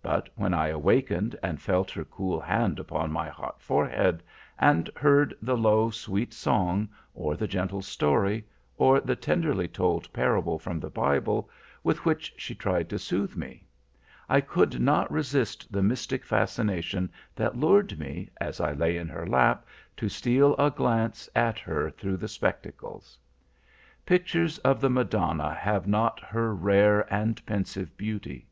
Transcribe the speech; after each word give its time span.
But 0.00 0.30
when 0.34 0.54
I 0.54 0.68
awakened, 0.68 1.36
and 1.42 1.60
felt 1.60 1.90
her 1.90 2.06
cool 2.06 2.40
hand 2.40 2.78
upon 2.78 3.12
my 3.12 3.28
hot 3.28 3.60
forehead, 3.60 4.22
and 4.58 4.88
heard 4.96 5.34
the 5.42 5.58
low, 5.58 5.90
sweet 5.90 6.32
song, 6.32 6.88
or 7.12 7.36
the 7.36 7.46
gentle 7.46 7.82
story, 7.82 8.46
or 8.78 8.98
the 8.98 9.14
tenderly 9.14 9.68
told 9.68 10.10
parable 10.10 10.58
from 10.58 10.80
the 10.80 10.88
Bible, 10.88 11.50
with 11.84 12.06
which 12.06 12.32
she 12.38 12.54
tried 12.54 12.88
to 12.88 12.98
soothe 12.98 13.36
me, 13.36 13.66
I 14.26 14.40
could 14.40 14.80
not 14.80 15.12
resist 15.12 15.70
the 15.70 15.82
mystic 15.82 16.24
fascination 16.24 17.12
that 17.36 17.54
lured 17.54 17.98
me, 17.98 18.30
as 18.40 18.62
I 18.62 18.72
lay 18.72 18.96
in 18.96 19.08
her 19.08 19.26
lap, 19.26 19.66
to 19.98 20.08
steal 20.08 20.56
a 20.56 20.70
glance 20.70 21.28
at 21.36 21.58
her 21.58 21.90
through 21.90 22.16
the 22.16 22.26
spectacles. 22.28 23.18
"Pictures 24.06 24.56
of 24.60 24.80
the 24.80 24.88
Madonna 24.88 25.52
have 25.52 25.86
not 25.86 26.20
her 26.20 26.54
rare 26.54 27.00
and 27.12 27.44
pensive 27.44 27.94
beauty. 27.98 28.46